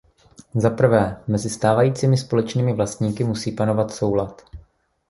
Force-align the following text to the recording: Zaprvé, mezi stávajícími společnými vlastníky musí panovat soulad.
Zaprvé, 0.55 1.21
mezi 1.27 1.49
stávajícími 1.49 2.17
společnými 2.17 2.73
vlastníky 2.73 3.23
musí 3.23 3.51
panovat 3.51 3.91
soulad. 3.93 4.41